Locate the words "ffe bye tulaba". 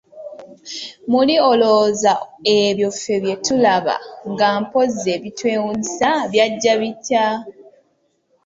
2.95-3.95